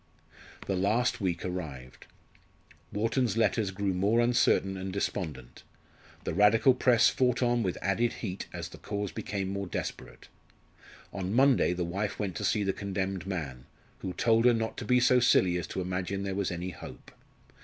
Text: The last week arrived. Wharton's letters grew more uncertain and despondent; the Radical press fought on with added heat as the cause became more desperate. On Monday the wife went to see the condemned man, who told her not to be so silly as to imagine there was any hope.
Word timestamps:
The 0.65 0.75
last 0.75 1.21
week 1.21 1.45
arrived. 1.45 2.07
Wharton's 2.91 3.37
letters 3.37 3.69
grew 3.69 3.93
more 3.93 4.19
uncertain 4.19 4.75
and 4.75 4.91
despondent; 4.91 5.61
the 6.23 6.33
Radical 6.33 6.73
press 6.73 7.09
fought 7.09 7.43
on 7.43 7.61
with 7.61 7.77
added 7.83 8.13
heat 8.13 8.47
as 8.51 8.69
the 8.69 8.79
cause 8.79 9.11
became 9.11 9.49
more 9.49 9.67
desperate. 9.67 10.27
On 11.13 11.31
Monday 11.35 11.71
the 11.73 11.85
wife 11.85 12.17
went 12.17 12.35
to 12.37 12.43
see 12.43 12.63
the 12.63 12.73
condemned 12.73 13.27
man, 13.27 13.67
who 13.99 14.13
told 14.13 14.45
her 14.45 14.55
not 14.55 14.75
to 14.77 14.85
be 14.85 14.99
so 14.99 15.19
silly 15.19 15.55
as 15.59 15.67
to 15.67 15.81
imagine 15.81 16.23
there 16.23 16.33
was 16.33 16.49
any 16.49 16.71
hope. 16.71 17.11